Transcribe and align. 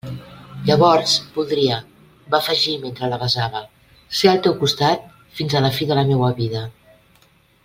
Llavors 0.69 1.11
voldria 1.35 1.75
—va 1.83 2.39
afegir 2.39 2.73
mentre 2.87 3.11
la 3.13 3.21
besava— 3.25 3.63
ser 4.21 4.33
al 4.33 4.43
teu 4.49 4.59
costat 4.65 5.07
fins 5.41 5.57
a 5.61 5.67
la 5.67 5.75
fi 5.81 5.93
de 5.93 5.99
la 6.01 6.11
meua 6.13 6.35
vida! 6.45 6.69